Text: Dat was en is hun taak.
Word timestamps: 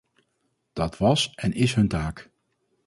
Dat 0.73 0.97
was 0.97 1.31
en 1.33 1.53
is 1.53 1.73
hun 1.75 1.87
taak. 1.87 2.31